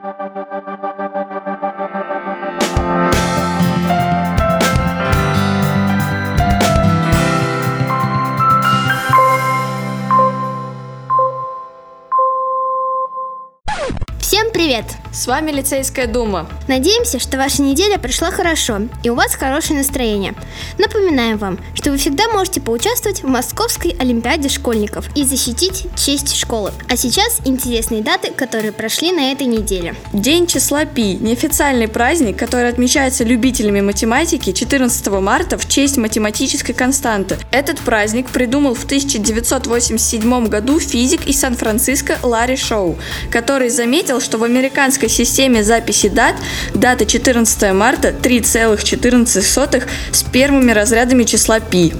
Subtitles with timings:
[14.52, 14.84] Привет!
[15.12, 16.48] С вами Лицейская дума.
[16.68, 20.34] Надеемся, что ваша неделя прошла хорошо и у вас хорошее настроение.
[20.78, 26.72] Напоминаем вам, что вы всегда можете поучаствовать в Московской Олимпиаде школьников и защитить честь школы.
[26.88, 29.94] А сейчас интересные даты, которые прошли на этой неделе.
[30.14, 37.36] День числа Пи– неофициальный праздник, который отмечается любителями математики 14 марта в честь математической константы.
[37.50, 42.96] Этот праздник придумал в 1987 году физик из Сан-Франциско Ларри Шоу,
[43.30, 46.34] который заметил, что в американской системе записи дат
[46.74, 49.82] дата 14 марта 3,14
[50.12, 51.92] с первыми разрядами числа π.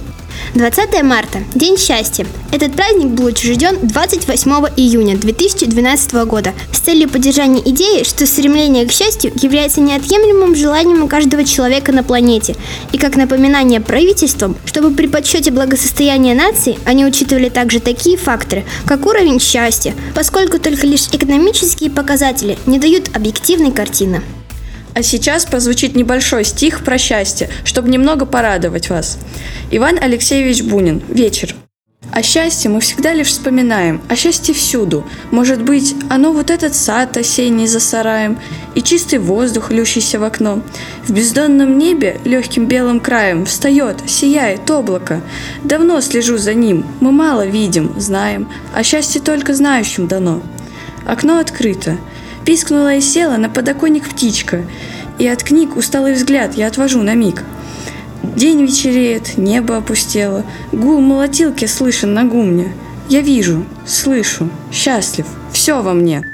[0.55, 2.27] 20 марта– День счастья.
[2.51, 8.93] Этот праздник был учрежден 28 июня 2012 года с целью поддержания идеи, что стремление к
[8.93, 12.55] счастью является неотъемлемым желанием каждого человека на планете,
[12.93, 19.07] и как напоминание правительствам, чтобы при подсчете благосостояния нации они учитывали также такие факторы, как
[19.07, 24.21] уровень счастья, поскольку только лишь экономические показатели не дают объективной картины.
[24.95, 29.19] А сейчас прозвучит небольшой стих про счастье, чтобы немного порадовать вас.
[29.71, 31.03] Иван Алексеевич Бунин.
[31.09, 31.55] Вечер.
[32.11, 35.07] О счастье мы всегда лишь вспоминаем, о счастье всюду.
[35.31, 38.39] Может быть, оно вот этот сад осенний за сараем
[38.75, 40.63] и чистый воздух, лющийся в окно.
[41.07, 45.23] В бездонном небе легким белым краем встает, сияет облако.
[45.65, 50.43] Давно слежу за ним, мы мало видим, знаем, а счастье только знающим дано.
[51.07, 51.97] Окно открыто,
[52.45, 54.65] Пискнула и села на подоконник птичка,
[55.19, 57.45] и от книг усталый взгляд я отвожу на миг.
[58.23, 62.73] День вечереет, небо опустело, гул молотилки слышен на гумне.
[63.09, 66.32] Я вижу, слышу, счастлив, все во мне.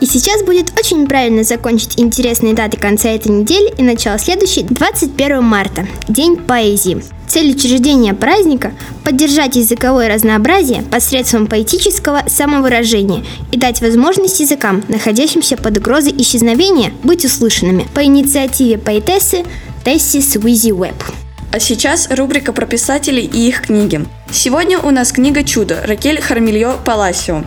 [0.00, 5.42] И сейчас будет очень правильно закончить интересные даты конца этой недели и начало следующей 21
[5.42, 7.02] марта, День поэзии.
[7.26, 8.72] Цель учреждения праздника–
[9.04, 17.24] поддержать языковое разнообразие посредством поэтического самовыражения и дать возможность языкам, находящимся под угрозой исчезновения, быть
[17.24, 19.44] услышанными по инициативе поэтессы
[19.84, 21.02] Тесси Суизи Уэбб.
[21.50, 24.04] А сейчас рубрика про писателей и их книги.
[24.30, 27.42] Сегодня у нас книга «Чудо» Ракель Хармельо Паласио.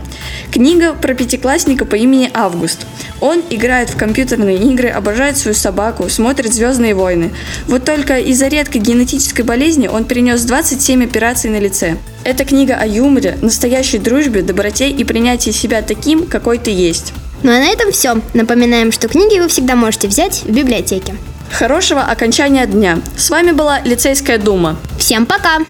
[0.52, 2.86] Книга про пятиклассника по имени Август.
[3.22, 7.30] Он играет в компьютерные игры, обожает свою собаку, смотрит «Звездные войны».
[7.68, 11.96] Вот только из-за редкой генетической болезни он перенес 27 операций на лице.
[12.24, 17.14] Это книга о юморе, настоящей дружбе, доброте и принятии себя таким, какой ты есть.
[17.42, 18.20] Ну а на этом все.
[18.34, 21.14] Напоминаем, что книги вы всегда можете взять в библиотеке.
[21.50, 22.98] Хорошего окончания дня.
[23.16, 24.76] С вами была Лицейская дума.
[24.98, 25.60] Всем пока!